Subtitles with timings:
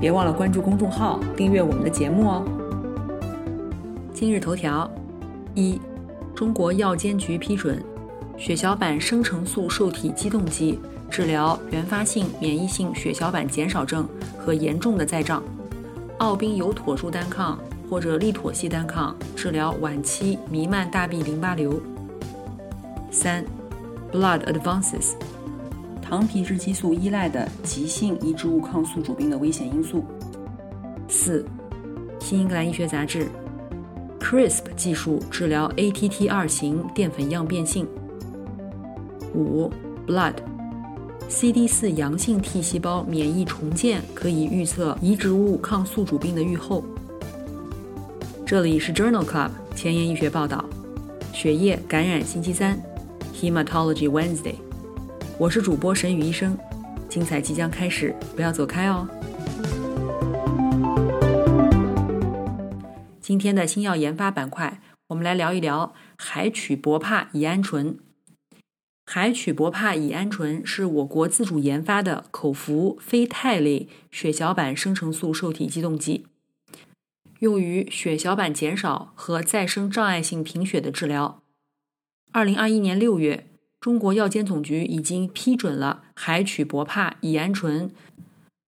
[0.00, 2.42] 别忘了关注公众号，订阅我们的节目哦。
[4.14, 4.90] 今日头条：
[5.54, 5.78] 一、
[6.34, 7.84] 中国药监局批准
[8.38, 15.42] 血小板生成素受体激动剂治疗原发性免疫性血小板减少症和严重的再障，
[16.16, 17.58] 奥宾尤妥珠单抗
[17.90, 21.78] 或者利妥昔单抗治疗晚期弥漫大臂淋巴瘤。
[23.10, 23.44] 三、
[24.10, 25.12] Blood Advances。
[26.10, 30.04] 糖皮质激素依赖的急性移植物抗宿主病的危险因素。
[31.06, 31.46] 四，
[32.24, 33.28] 《新英格兰医学杂志》
[34.20, 37.86] ，CRISP 技术治疗 ATT 二型淀粉样变性。
[39.34, 39.70] 五，
[40.10, 40.32] 《Blood》
[41.28, 46.82] ，CD 四阳性 T 细胞免疫重建可以预测移植物抗宿主病的预后。
[48.44, 50.64] 这里是 Journal Club 前沿医学报道，
[51.32, 52.76] 血液感染星期三
[53.32, 54.56] ，Hematology Wednesday。
[55.40, 56.54] 我是主播神宇医生，
[57.08, 59.08] 精彩即将开始，不要走开哦。
[63.22, 67.98] 今天的新药研发板块，我们来聊一聊海曲博帕乙胺醇。
[69.06, 76.26] 海曲博帕乙胺醇是我国自主研发的口服非肽类血小板生成素受体激动剂，
[77.38, 81.42] 用于血小板减少和再生障碍性贫血的治疗。
[82.30, 83.46] 二零二一年六月。
[83.80, 87.90] 中国药监总局已经批准了海曲博帕乙胺醇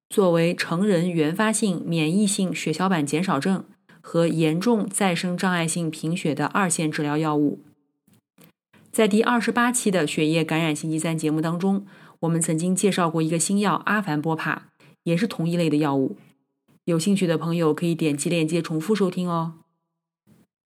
[0.09, 3.65] 作为成人原发性免疫性血小板减少症
[4.01, 7.61] 和严重再生障碍性贫血的二线治疗药物。
[8.91, 11.87] 在第二十八期的血液感染星期三节目当中，
[12.21, 14.69] 我们曾经介绍过一个新药阿凡波帕，
[15.05, 16.17] 也是同一类的药物。
[16.85, 19.62] 有兴趣的朋友可以点击链接重复收听哦。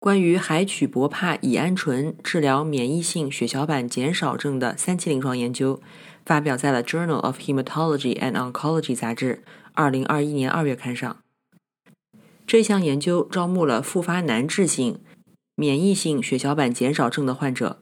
[0.06, 5.82] 关于海曲博帕乙胺醇治疗免疫性血小板减少症的三期临床研究，
[6.24, 9.42] 发表在了《Journal of Hematology and Oncology》杂志
[9.74, 11.18] 二零二一年二月刊上。
[12.46, 15.00] 这项研究招募了复发难治性
[15.56, 17.80] 免疫性血小板减少症的患者，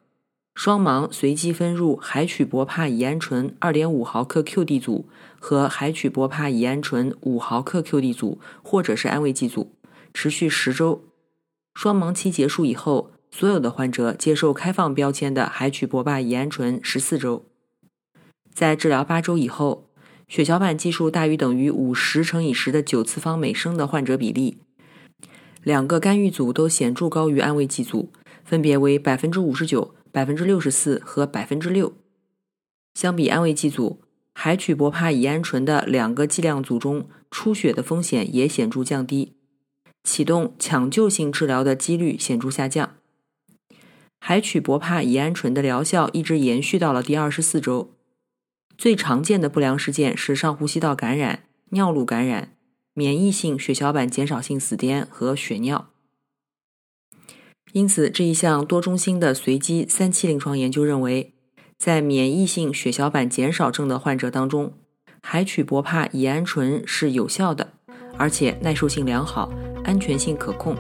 [0.55, 5.09] 双盲随机分入海曲博帕乙胺醇二点五毫克 QD 组
[5.41, 9.73] 和海曲博帕乙胺醇五毫克 QD 组，或者是安慰剂组，
[10.13, 11.03] 持续十周。
[11.73, 17.45] 双盲期结束以后，所有的患者接受开放标签的海曲博帕乙胺醇十四周。
[18.53, 19.89] 在治疗八周以后，
[20.27, 24.59] 血小板计数大于等于五十乘以十的九次方每升的患者比例，
[25.63, 28.11] 两个干预组都显著高于安慰剂组，
[28.43, 31.93] 分别为百分之五十九、百分之六十四和百分之六。
[32.93, 34.01] 相比安慰剂组，
[34.35, 39.33] 海曲博帕乙胺醇的两个剂量组中出血的风险也显著降低。
[40.03, 42.95] 启动抢救性治疗的几率显著下降。
[44.19, 47.93] 海曲博帕乙胺醇的疗效一直延续到了第二十四周。
[48.77, 52.55] 最常见的不良事件是上呼吸道感染、尿路感染、
[52.93, 55.89] 免疫性血小板减少性死癫和血尿。
[57.71, 61.33] 因此，这一项多中心的随机三期临床研究认为，
[61.77, 64.73] 在免疫性血小板减少症的患者当中，
[65.21, 67.73] 海曲博帕乙胺醇是有效的，
[68.17, 69.51] 而且耐受性良好。
[69.93, 70.75] 安全性可控。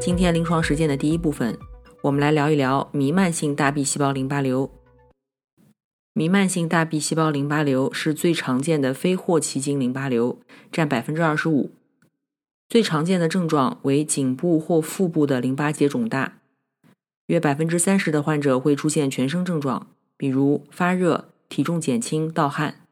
[0.00, 1.58] 今天临床实践的第一部分，
[2.00, 4.70] 我们来聊一聊弥漫性大 B 细胞淋巴瘤。
[6.14, 10.38] 弥漫性大 B 细胞淋巴瘤是最常见的非霍奇金淋巴瘤，
[10.72, 11.72] 占百分之二十五。
[12.70, 16.38] 最常见的症状为颈部或腹部的淋巴结肿大，
[17.26, 22.87] 约百分之三十的患者会出现全身症状，比如发热、体重减轻、盗汗。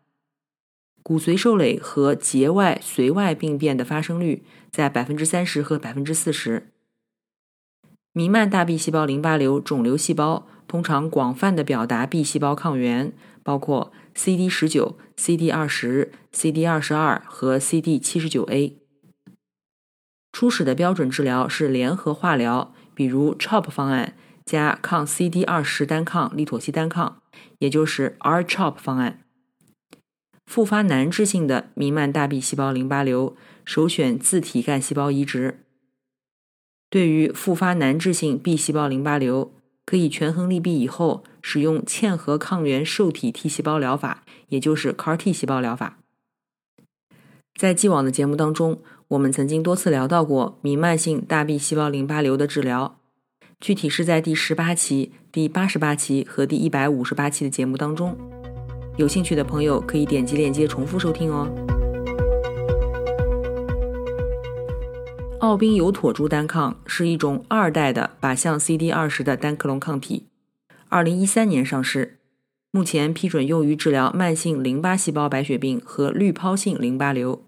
[1.06, 4.42] 骨髓受累和结外髓外病变的发生率
[4.72, 6.72] 在百分之三十和百分之四十。
[8.12, 13.12] 弥漫大 B 细胞淋巴瘤肿瘤细胞通常广泛的表达 B 细胞抗原，
[13.44, 18.76] 包括 CD 十九、CD 二十、CD 二十二和 CD 七十九 A。
[20.32, 27.22] 初始的标准治疗是联合化疗，比如 CHOP 方案加抗 CD 二十单抗利妥昔单抗，
[27.60, 29.20] 也就是 R-CHOP 方案。
[30.46, 35.60] 复发难治性的弥漫大 B 细胞淋巴瘤，首选自体干细胞移植。
[36.88, 39.52] 对于复发难治性 B 细胞淋巴瘤，
[39.84, 45.98] 可以权衡利弊以后，使用嵌合抗原受体 T 细胞疗法，也就是 CAR T 细胞疗法。
[47.58, 53.00] 在既往的节目当中，我们曾经多次聊到过弥漫性大 B 细胞淋巴瘤的治疗，
[53.58, 58.35] 具体是在第十八期、第八十八期和第一百五十八期的节目当中。
[58.96, 61.46] 有兴趣的朋友可以点击链接重复收听哦。
[65.40, 70.28] 奥宾尤妥珠单抗是一种二代的靶向 CD 二十的单克隆抗体，
[70.88, 72.18] 二零一三年上市。
[72.70, 77.44] 目前批准用于治疗慢性淋巴细胞白血病和滤泡性淋巴瘤。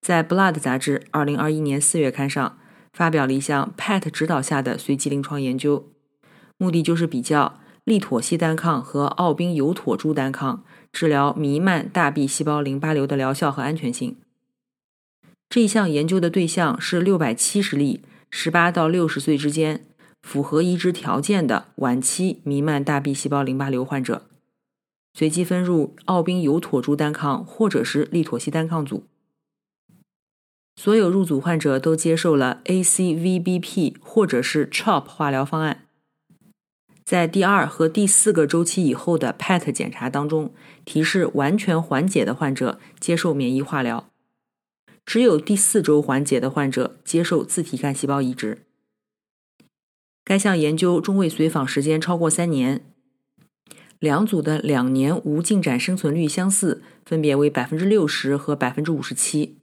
[0.00, 2.58] 在《Blood》杂志2021年4月刊上
[2.92, 5.88] 发表了一项 PET 指导下的随机临床研究，
[6.58, 14.16] 目的就是比较利妥昔单抗和奥宾尤妥珠单抗治疗弥漫大 B 细胞淋巴瘤的疗效和安全性。
[15.48, 18.02] 这一项研究的对象是670例
[18.32, 19.86] 18到60岁之间。
[20.20, 24.22] 符合移植条件的晚期弥漫大 B 细胞淋巴瘤患者，
[25.14, 29.04] 随机分入奥宾尤妥珠单抗或者是利妥昔单抗组。
[30.74, 35.85] 所有入组患者都接受了 ACVBP 或者是 CHOP 化疗方案。
[37.06, 40.52] 在第二和第四个周期以后的 PET 检查当中，
[40.84, 44.10] 提示完全缓解的患者接受免疫化疗，
[45.04, 48.64] 只有第四周缓解的患者接受自体干细胞移植。
[50.24, 52.84] 该项研究中位随访时间超过三年，
[54.00, 59.58] 两组的两年无进展生存率相似，分别为百分之六十和百分之五十七。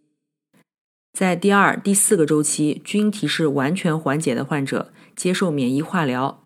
[1.11, 6.42] 在第二、第四个周期均提示完全缓解的患者接受免疫化疗，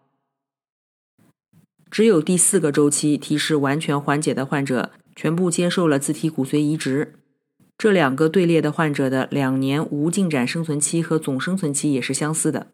[1.89, 7.13] 只有第四个周期提示完全缓解的患者全部接受了自体骨髓移植。
[7.77, 12.67] 这两个队列的患者的两年无进展生存期和总生存期也是相似的。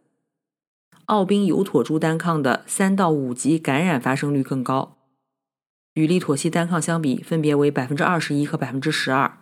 [1.06, 4.98] 奥宾尤妥珠单抗的三到五级感染发生率更高，
[5.96, 9.40] 与利妥昔单抗相比，分别为百分之二十一和百分之十二。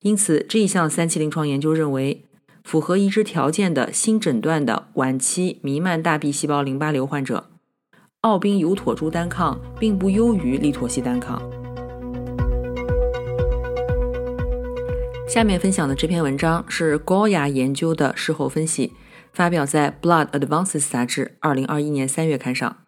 [0.00, 2.24] 因此，这一项三期临床研究认为，
[2.64, 7.48] 符合移植条件的新诊断的晚期弥漫大 B 细胞淋巴瘤患者，
[8.26, 11.40] 奥宾尤妥珠单抗并不优于利妥昔单抗。
[15.26, 18.92] 下面分享的这篇文章是高雅研究的事后分析。
[19.36, 22.78] 发表在《Blood Advances》杂志二零二一年三月刊上。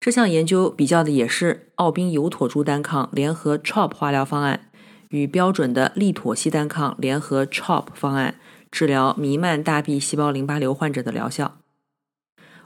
[0.00, 4.72] 这项研究比较的也是奥宾尤妥珠单抗联合 CHOP 化疗方案
[5.10, 8.34] 与标准的利妥昔单抗联合 CHOP 方案
[8.72, 11.59] 治疗弥漫大 B 细胞淋巴瘤患者的疗效。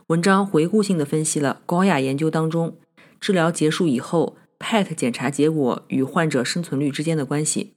[0.07, 2.77] 文章回顾性的分析了高雅研究当中
[3.19, 7.73] 治疗结束以后 PET 检查结果与患者生存率之间的关系。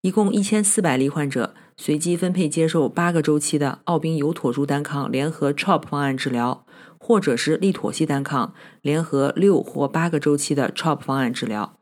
[0.00, 1.54] 一共一千四百例患者。
[1.74, 6.64] 随机分配接受八个周期的奥宾尤妥珠单抗联合 CHOP 方案治疗，
[6.98, 11.78] 或者是利妥昔单抗联合六或八个周期的 CHOP 方案治疗。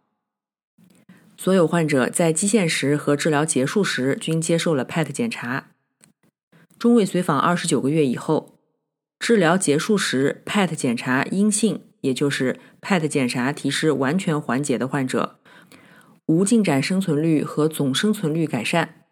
[1.37, 5.67] 所有患者在基线时和治疗结束时均接受了 PET 检查。
[6.79, 8.50] 中位随访二十九个月以后，
[9.21, 15.39] 治疗结束时 PET 检查阴性，也就是 PET 检查提示完全缓解的患者，
[16.25, 19.05] 无进展生存率和总生存率改善。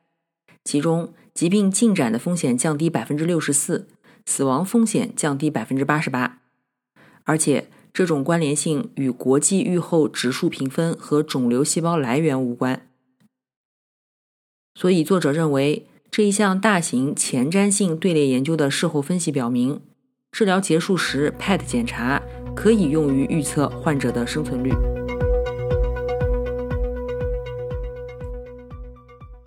[0.65, 3.87] 其中，疾病进展的风险降低百分之六十四，
[4.25, 6.41] 死亡风险降低百分之八十八，
[7.25, 12.89] 而且这种关联性与国际预后指数评分和肿瘤细胞来源无关。
[14.75, 19.83] 所以，作者认为这一项大型前瞻性队列研究的事后分析表明，
[20.39, 22.23] 治疗结束时 PET 检查
[22.55, 24.71] 可以用于预测患者的生存率。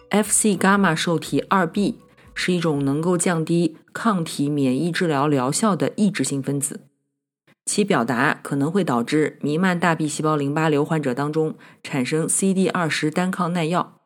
[0.09, 2.01] Fc 伽马受体二 B
[2.33, 6.81] 是一种能够降低抗体免疫治疗疗效的抑制性分子，
[7.65, 14.01] 其表达可能会导致弥漫大 B 细胞淋巴瘤患者当中产生 CD 二十单抗耐药。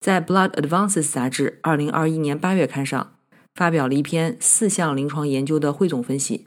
[0.00, 3.17] 在《Blood Advances》杂志二零二一年八月刊上
[3.58, 6.46] 发表了一篇四项临床研究的汇总分析，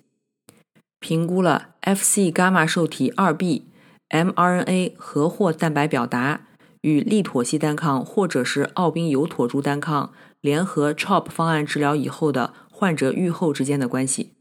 [1.02, 3.66] 评估了 Fc 伽马受体二 B
[4.10, 6.48] mRNA 和或蛋白表达。
[6.84, 14.34] 与利妥昔单抗或者是奥宾尤妥珠单抗联合 CHOP 方案治疗以后的患者预后之间的关系。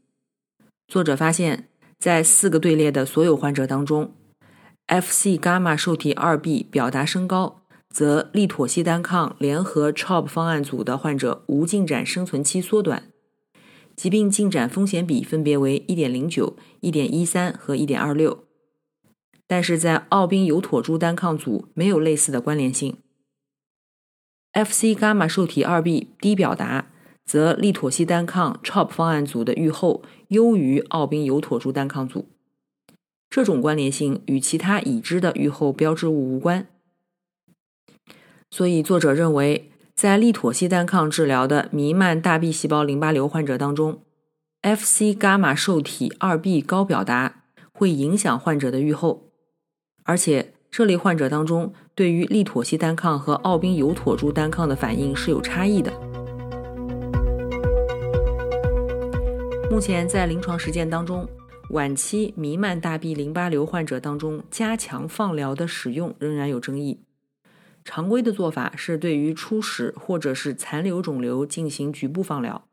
[0.87, 1.67] 作者发现，
[1.99, 4.15] 在四个队列的所有患者当中
[4.87, 7.60] ，Fc 伽马受体二 B 表达升高，
[7.91, 13.11] 则利妥昔单抗联合 CHOP 方案组的患者无进展生存期缩短，
[13.95, 18.37] 疾病进展风险比分别为1.09、1.13和1.26。
[19.45, 22.95] 但是在奥宾尤妥珠单抗组没有类似的关联性。
[24.53, 26.89] Fc 伽马受体二 B 低表达，
[27.25, 32.29] 则利妥昔单抗 CHOP 方案组的预后优于奥宾尤妥珠单抗组。
[33.29, 36.67] 这种关联性与其他已知的预后标志物无关。
[38.53, 44.01] 所以作者认为，在利妥昔单抗治疗的弥漫大 B 细胞淋巴瘤患者当中
[44.61, 49.29] ，Fc 伽马受体二 B 高表达会影响患者的预后，
[50.03, 55.93] 而且这类患者当中对于利妥昔单抗和奥宾尤妥珠单抗的反应是有差异的。
[59.71, 61.25] 目前在临床实践当中，
[61.69, 66.99] 晚期弥漫大 B 淋巴瘤患者当中，加强放疗的使用仍然有争议。
[67.83, 72.63] 常规的做法是对于初始或者是残留肿瘤进行局部放疗。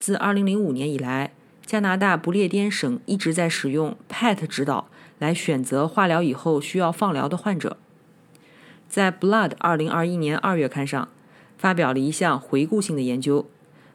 [0.00, 1.32] 自2005年以来，
[1.64, 7.76] 加拿大不列颠省一直在使用 PET 指导来选择化疗以后需要放疗的患者。
[8.88, 11.08] 在《Blood》2021年2月刊上
[11.56, 13.46] 发表了一项回顾性的研究，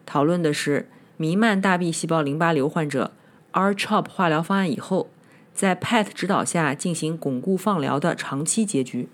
[0.06, 3.12] 讨论的是弥漫大 B 细胞淋巴瘤患者
[3.52, 5.10] R-CHOP 化疗方案以后，
[5.54, 9.10] 在 PET 指导下进行巩固放疗的长期结局。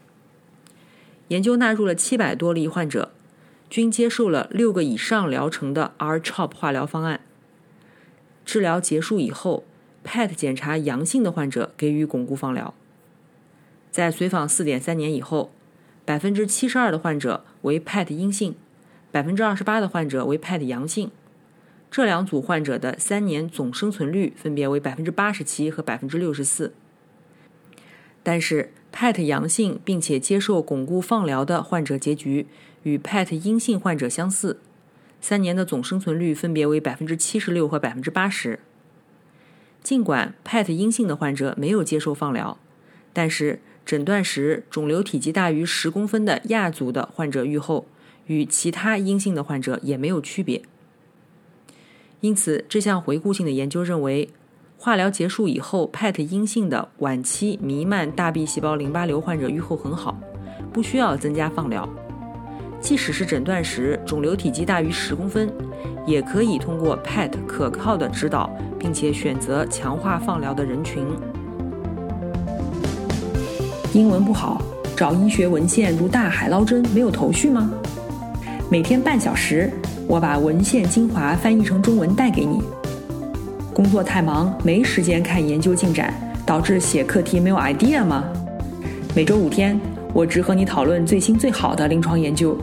[1.29, 3.11] 研究纳入了七百多例患者，
[3.69, 7.21] 均接受了六个以上疗程的 R-CHOP 化疗方案。
[8.45, 9.63] 治疗结束以后
[10.05, 12.73] ，PET 检查阳性的患者给予巩固放疗。
[13.89, 15.51] 在随访四点三年以后，
[16.03, 18.55] 百分之七十二的患者为 PET 阴性，
[19.11, 21.09] 百分之二十八的患者为 PET 阳性。
[21.89, 26.73] 这两组患者的三年总生存率分别为百分之八十七和百分之六十四。
[28.23, 32.45] 但是，PET 阳性并且接受巩固放疗的患者结局
[32.83, 34.59] 与 PET 阴性患者相似，
[35.19, 38.59] 三年的总生存率分别为百分之七十六和百分之八十。
[39.81, 42.57] 尽管 PET 阴性的患者没有接受放疗，
[43.11, 47.87] 但是诊断时肿瘤体积大于十公分的亚组的患者预后
[48.27, 50.61] 与其他阴性的患者也没有区别。
[52.21, 54.29] 因此，这项回顾性的研究认为。
[54.85, 60.13] 化疗结束以后，PET 阴性的晚期弥漫大 B 细胞淋巴瘤患者预后很好，
[60.73, 61.87] 不需要增加放疗。
[62.81, 65.49] 即使是诊断时肿瘤体积大于十公分，
[66.05, 71.07] 也可以通过 PET 可靠的指导，并且选择强化放疗的人群。
[73.93, 74.61] 英文不好，
[74.97, 77.71] 找医学文献如大海捞针，没有头绪吗？
[78.69, 79.71] 每天半小时，
[80.09, 82.61] 我把文献精华翻译成中文带给你。
[83.73, 86.13] 工作太忙，没时间看研究进展，
[86.45, 88.23] 导致写课题没有 idea 吗？
[89.15, 89.79] 每周五天，
[90.13, 92.55] 我只和你讨论最新最好的临床研究。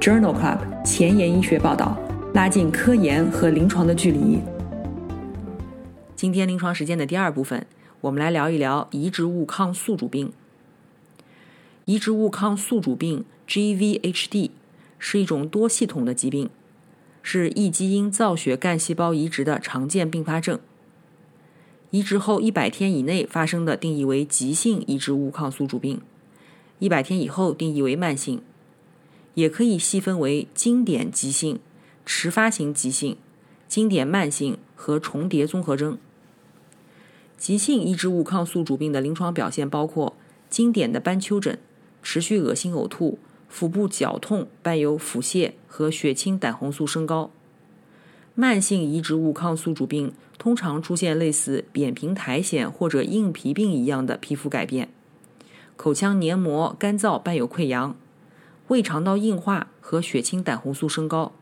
[0.00, 1.98] Journal Club 前沿医学报道，
[2.32, 4.38] 拉近科研和临床的距离。
[6.14, 7.66] 今天临床实践的第二部分，
[8.02, 10.32] 我们来聊一聊移植物抗宿主病。
[11.86, 14.50] 移植物抗宿主病 （GVHD）
[15.00, 16.48] 是一种多系统的疾病。
[17.30, 20.58] 是异基因造血干细胞移植的常见并发症。
[21.90, 26.00] 移植后一百天以内发生的定义为急性移植物抗宿主病，
[26.78, 28.40] 一百天以后定义为慢性。
[29.34, 31.60] 也可以细分为经典急性、
[32.06, 33.18] 迟发型急性、
[33.68, 35.98] 经典慢性和重叠综合征。
[37.36, 40.16] 急性移植物抗宿主病的临床表现包括
[40.48, 41.58] 经典的斑丘疹、
[42.02, 43.18] 持续恶心呕吐。
[43.48, 47.30] 腹部绞痛伴有腹泻和血清胆红素升高。
[48.34, 54.88] 慢性移植物抗宿主病通常出现类似扁平苔藓或者硬皮病一样的皮肤改变，
[55.76, 57.96] 口腔黏膜干燥伴有溃疡，
[58.68, 61.32] 胃肠道硬化和血清胆红素升高。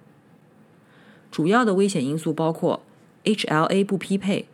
[1.30, 2.80] 主要的危险因素包括
[3.24, 4.46] HLA 不匹配、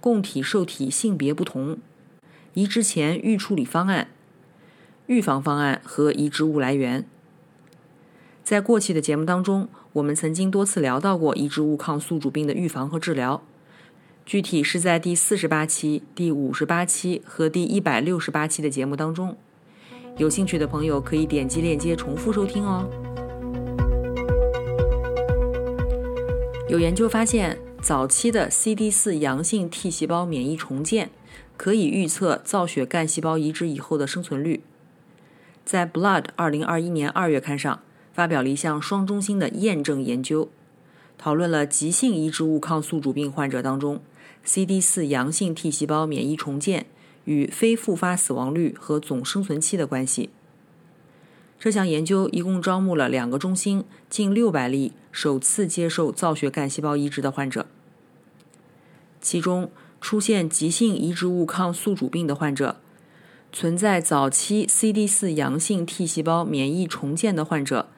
[0.00, 1.76] 供体受体性别不同、
[2.54, 4.08] 移植前预处理方案。
[5.06, 7.04] 预防方案和移植物来源，
[8.42, 13.40] 在过去的节目当中，我们曾经多次聊到过移植物抗宿主病的预防和治疗，
[14.24, 19.36] 具体是在第四十八期、第五十八期和第一百六十八期的节目当中。
[20.16, 22.90] 有兴趣的朋友可以点击链接重复收听哦。
[26.68, 31.10] 有研究发现，早期的 CD 四阳性 T 细胞免疫重建
[31.56, 34.62] 可以预测造血干细胞移植以后的生存率。
[35.66, 37.80] 在《Blood》二零二一年二月刊上
[38.14, 40.48] 发表了一项双中心的验证研究，
[41.18, 44.00] 讨论了急性移植物抗宿主病患者当中
[44.44, 46.86] CD 四阳性 T 细胞免疫重建
[47.24, 50.30] 与非复发死亡率和总生存期的关系。
[51.58, 57.66] 这项研究一共招募了两个中心近六百例首次接受造血干细胞移植的患者，
[59.20, 59.68] 其中
[60.00, 62.76] 出现急性移植物抗宿主病的患者。
[63.58, 67.88] 存在早期 CD 四阳性 T 细胞免疫重建的患者，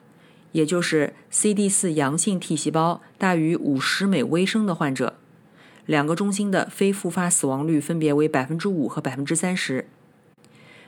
[0.53, 5.15] 也就是 CD 四阳性 T 细胞大于五十每微升的患者，
[5.85, 9.89] 两个中心的非复发死亡率分别为百分之五和百分之三十。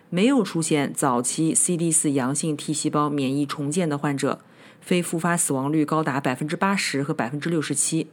[0.10, 4.40] 没有出现早期 CD4 阳性 T 细胞免疫重建的患者，
[4.80, 8.08] 非复发死亡率高达百分之八十和百分之六十七。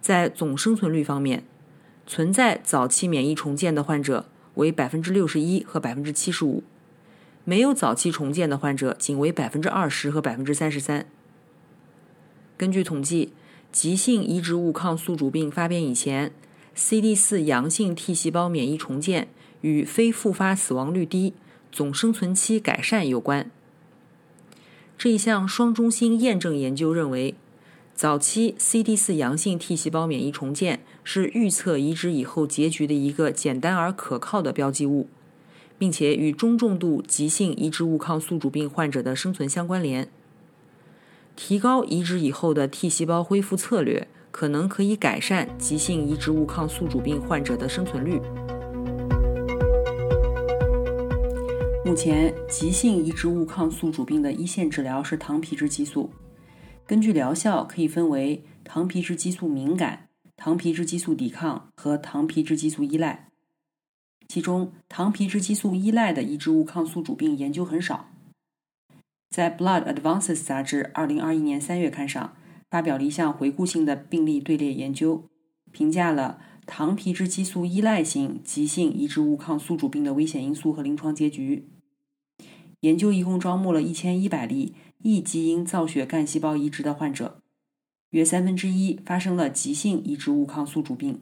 [0.00, 1.44] 在总生存率方面，
[2.08, 4.26] 存在早期免疫重建的患者
[4.58, 6.62] 为百分之六十一和百分之七十五，
[7.44, 11.06] 没有早期重建的患者仅为百分之二十和百分之三十三。
[12.56, 13.32] 根据统计，
[13.72, 16.30] 急性移植物抗宿主病发病以前
[16.76, 19.28] ，CD4 阳性 T 细胞免疫重建。
[19.60, 21.34] 与非复发死亡率低、
[21.72, 23.50] 总生存期改善有关。
[24.96, 27.34] 这一项双中心验证研究认为，
[27.92, 35.08] 早期 CD4 阳性 T 细胞免疫重建是预测移植以后结局的一个简单而可靠的标记物，
[35.78, 40.10] 并且与中重度急性移植物抗宿主病患者的生存相关联。
[41.34, 48.20] 提高移植以后的 T 细胞恢复策略，可能可以改善急性移植物抗宿主病患者的生存率。
[51.86, 56.10] 目前，急性移植物抗宿主病的一线治疗是糖皮质激素。
[56.86, 60.07] 根据疗效，可以分为糖皮质激素敏感、
[60.40, 63.28] 糖皮质激素抵抗和糖皮质激素依赖。
[64.28, 68.08] 其中，糖皮质激素依赖的移植物抗宿主病研究很少。
[69.28, 72.36] 在《Blood Advances》杂志2021年3月刊上，
[72.70, 75.24] 发表了一项回顾性的病例队列研究，
[75.72, 81.68] 评价了糖皮质激素依赖型急性移植物抗宿主病的危险因素和临床结局。
[82.82, 87.42] 研究一共招募了一千一百例异基因造血干细胞移植的患者，
[88.10, 91.20] 约三分之一发生了急性移植物抗宿主病，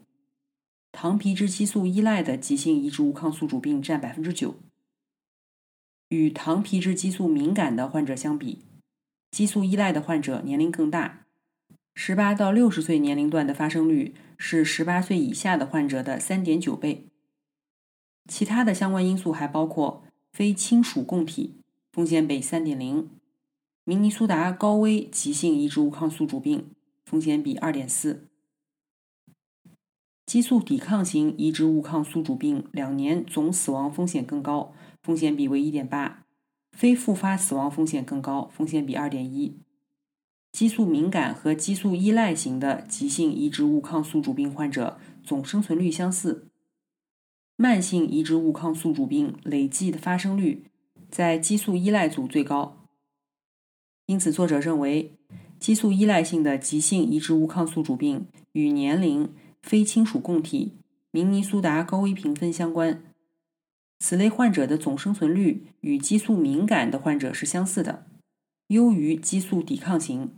[0.92, 4.56] 糖皮质激素依赖的急性移植物抗宿主病占百分之九。
[6.08, 8.60] 与糖皮质激素敏感的患者相比，
[9.30, 11.26] 激素依赖的患者年龄更大，
[11.94, 17.06] 十八到六十岁年龄段的发生率是十八岁以下的患者的三点九倍。
[18.28, 20.02] 其他的相关因素还包括。
[20.32, 23.08] 非亲属供体风险比三点零，
[23.84, 26.72] 明尼苏达高危急性移植物抗宿主病
[27.06, 28.26] 风险比二点四，
[30.26, 36.26] 激素抵抗型移植物抗宿主病两年总死亡风险更高，风险比为一点八，
[36.72, 39.60] 非复发死亡风险更高，风险比二点一，
[40.50, 46.48] 激素敏感和激素依赖型的急性移植物抗宿主病患者总生存率相似。
[47.54, 50.64] 慢性移植物抗宿主病累计的发生率
[51.08, 52.84] 在激素依赖组最高，
[54.06, 55.16] 因此作者认为，
[55.66, 60.76] 激素依赖性的急性移植物抗宿主病与年龄、非亲属供体、
[61.10, 63.02] 明尼苏达高危评分相关。
[63.98, 68.06] 此类患者的总生存率与激素敏感的患者是相似的，
[68.68, 70.30] 优于激素抵抗型，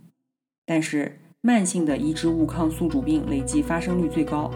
[0.65, 4.49] 但是慢性的移植物抗宿主病累计发生率最高。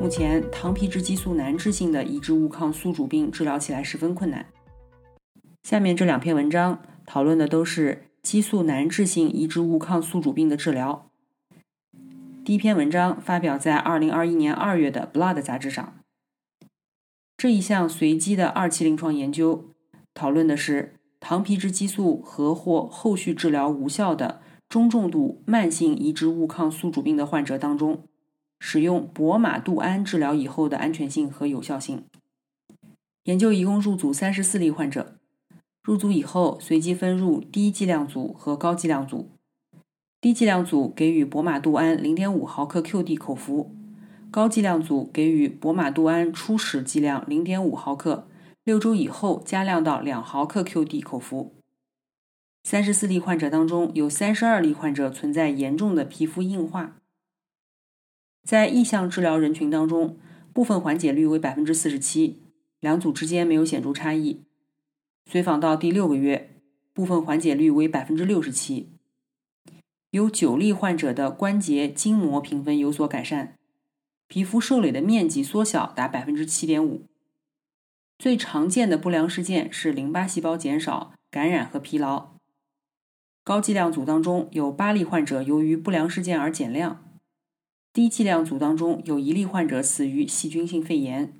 [0.00, 4.46] 目前，糖皮质激素难治性的移植物抗宿主病治疗起来十分困难。
[5.64, 11.10] 下面这两篇文章讨论的都是激素难治性移植物抗宿主病的治疗。
[12.44, 15.94] 第一篇文章发表在2021年2月的《Blood》杂志上。
[17.38, 19.70] 这一项随机的二期临床研究
[20.12, 28.04] 讨论的是糖皮质激素和或后续治疗无效的中重度慢性移植物抗宿主病的患者当中。
[28.60, 32.04] 使用博马度胺治疗以后的安全性和有效性。
[33.24, 35.16] 研究一共入组三十四例患者，
[35.84, 39.28] 入组以后随机分入低剂量组和高剂量组。
[40.18, 43.70] 低剂量组给予博马度胺零点五毫克 QD 口服，
[44.30, 48.26] 高剂量组给予博马度胺初始剂量零点五毫克，
[48.64, 51.52] 六周以后加量到两毫克 QD 口服。
[52.62, 56.96] 三十四例患者当中，有三十二例患者存在严重的皮肤硬化。
[58.42, 60.16] 在意向治疗人群当中，
[60.54, 62.40] 部分缓解率为百分之四十七，
[62.80, 64.40] 两组之间没有显著差异。
[65.26, 66.60] 随访到第六个月，
[66.92, 68.90] 部分缓解率为百分之六十七。
[70.10, 73.56] 有九例患者的关节筋膜评分有所改善，
[74.28, 77.06] 皮肤受累的面积缩小达百分之七点五。
[78.16, 82.34] 最常见的不良事件是淋巴细胞减少、感染和疲劳。
[83.42, 87.04] 高剂量组当中有八例患者由于不良事件而减量。
[87.92, 91.34] 低剂量组当中有一例患者死于细菌性肺炎，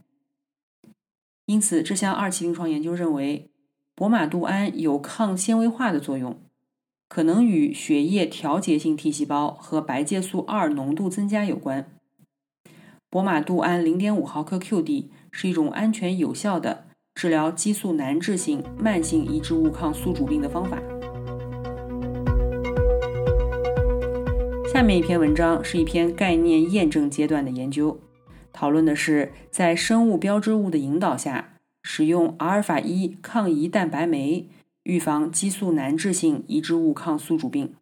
[1.47, 3.51] 因此这项二期临床研究认为，
[3.97, 6.37] 博马度胺有抗纤维化的作用，
[7.09, 11.89] 可能与血液调节性 T 细胞和白介素二浓度增加有关。
[13.09, 20.83] 博马度胺零点五毫克 QD 是一种安全有效的治疗激素难治性慢性移植物抗宿主病的方法。
[24.73, 28.01] 下面一篇文章是一篇概念验证阶段的研究，
[28.53, 31.54] 讨论的是在生物标志物的引导下，
[31.85, 34.49] 使用阿尔法一抗胰蛋白酶
[34.83, 37.75] 预防激素难治性移植物抗宿主病。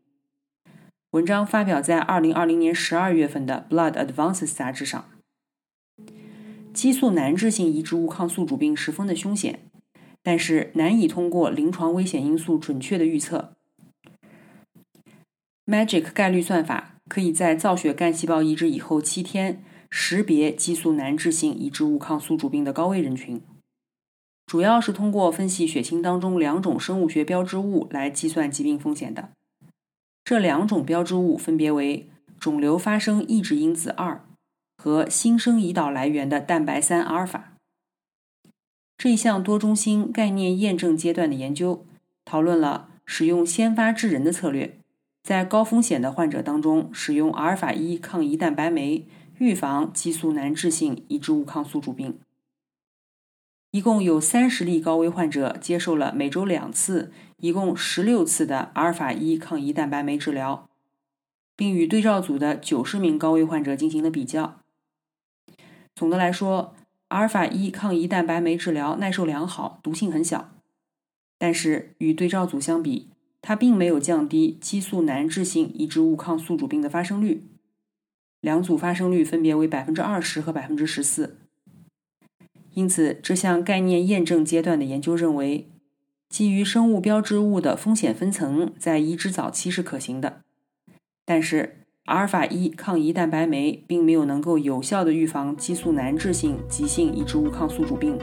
[1.12, 5.09] 文章发表在二零二零年十二月份的《Blood Advances》杂志上。
[6.75, 9.61] 激素难治性移植物抗宿主病十分的凶险，
[10.23, 13.53] 但是难以通过临床危险因素准确的预测。
[15.67, 23.41] Magic 概率算法可以在造血干细胞移植以后七天识别激素难治性移植物抗宿主病的高危人群，
[24.53, 29.31] 主要是通过分析血清当中两种生物学标志物来计算疾病风险的。
[30.23, 34.23] 这两种标志物分别为肿瘤发生抑制因子二
[34.77, 37.55] 和新生胰岛来源的蛋白三阿尔法。
[38.99, 41.87] 这一项多中心概念验证阶段的研究
[42.27, 44.79] 讨论了使用先发制人的策略，
[45.23, 49.07] 在高风险的患者当中使用阿尔法一抗胰蛋白酶
[49.38, 52.19] 预防激素难治性移植物抗宿主病。
[53.72, 57.11] 一共有三十例高危患者接受了每周两次。
[57.38, 60.68] 一共十六次的阿尔法一抗胰蛋白酶治疗，
[61.56, 64.61] 并与对照组的九十名高危患者进行了比较。
[65.96, 66.76] 总的来说，
[67.08, 70.52] 阿尔法一抗胰蛋白酶治疗耐受良好，毒性很小。
[71.37, 73.08] 但是与对照组相比，
[73.40, 77.42] 它并没有降低激素难治性移植物抗宿主病的发生率，
[78.40, 81.38] 两组发生率分别为百分之二十和百分之十四。
[82.74, 85.68] 因此，这项概念验证阶段的研究认为。
[86.28, 90.40] 基于生物标志物的风险分层在移植早期是可行的，
[91.26, 98.18] 但是阿尔法一抗胰蛋白酶并没有能够有效的预防激素难治性急性移植物抗宿主病。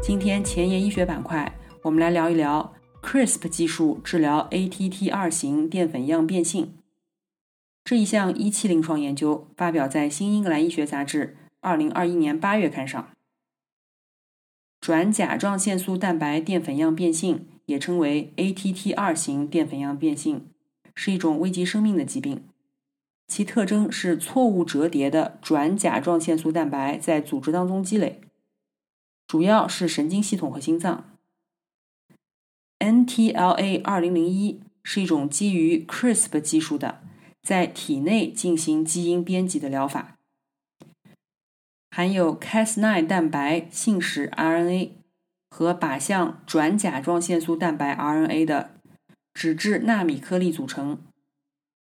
[0.00, 6.74] 今天前沿医学板块，我们来聊一聊 CRISP 技术治疗 ATT 二型淀粉样变性
[7.84, 13.10] 这一项一期临床研究发表在《新英格兰医学杂志》二零二一年八月刊上。
[14.80, 20.48] 转甲状腺素蛋白淀粉样变性，也称为 ATT 二型淀粉样变性，
[20.94, 22.44] 是一种危及生命的疾病。
[23.28, 28.20] 其特征是错误折叠的转甲状腺素蛋白在组织当中积累，
[29.26, 31.16] 主要是神经系统和心脏。
[32.78, 37.00] NTLA 二零零一是一种基于 CRISP 技术的，
[37.42, 40.16] 在体内进行基因编辑的疗法。
[41.90, 44.90] 含有 Cas9 蛋白信使 RNA
[45.50, 48.70] 和靶向转甲状腺素蛋白 RNA 的
[49.34, 50.98] 脂质纳米颗粒组成，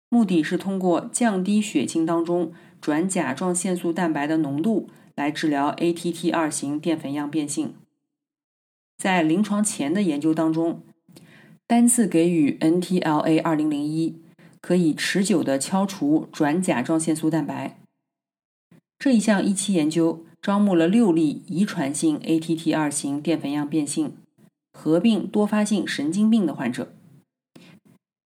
[0.09, 7.75] 目的是通过降低血清当中转甲状腺素蛋白的浓度来治疗 ATT 二型淀粉样变性。
[8.97, 10.83] 在临床前的研究当中，
[11.65, 14.21] 单次给予 NTLA 二零零一
[14.63, 17.77] 可以持久的敲除转甲状腺素蛋白。
[18.97, 24.15] 这一项一期研究招募了六例遗传性 ATT 二型淀粉样变性
[24.71, 26.93] 合并多发性神经病的患者，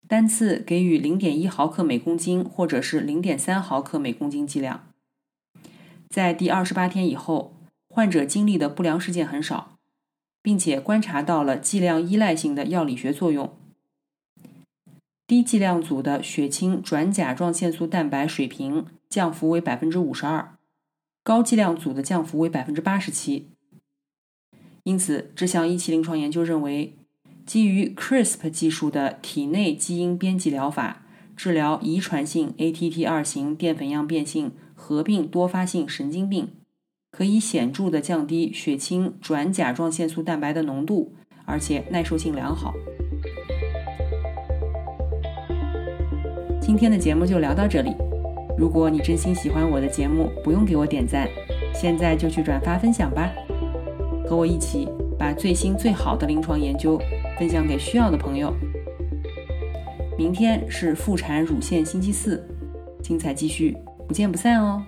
[0.08, 4.88] 单次给予零点一毫克每公斤或者是零点三毫克每公斤剂量。
[6.08, 7.54] 在第二十八天以后，
[7.90, 9.74] 患者经历的不良事件很少，
[10.44, 13.58] 并且观察到了剂量依赖性的药理学作用。
[15.28, 20.58] 低剂量组的血清转甲状腺素蛋白水平降幅为百分之五十二。
[21.22, 23.50] 高剂量组的降幅为百分之八十七，
[24.84, 26.96] 因此这项一期临床研究认为，
[27.46, 36.48] 基于 CRISP 技术的体内基因编辑疗法治疗遗传性 ATT 二型淀粉样变性合并多发性神经病，
[37.12, 41.14] 可以显著的降低血清转甲状腺素蛋白的浓度，
[41.44, 42.74] 而且耐受性良好。
[46.68, 47.96] 今天的节目就聊到这里。
[48.58, 51.26] 如果你真心喜欢我的节目，不用给我点赞，
[51.74, 53.32] 现在就去转发分享吧，
[54.26, 54.86] 和我一起
[55.18, 57.00] 把最新最好的临床研究
[57.40, 58.54] 分享给需要的朋友。
[60.18, 62.46] 明天是妇产乳腺星期四，
[63.02, 64.84] 精彩继续，不见不散哦。